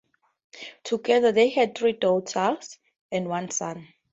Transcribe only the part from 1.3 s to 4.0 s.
they had three daughters and one son.